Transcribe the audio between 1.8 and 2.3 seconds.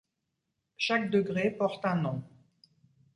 un nom.